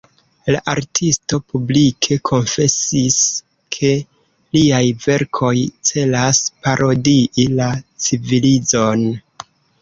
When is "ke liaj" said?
3.75-4.81